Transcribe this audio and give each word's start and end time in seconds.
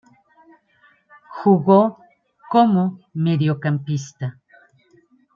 Jugó 1.29 1.99
como 2.49 2.97
mediocampista. 3.13 4.39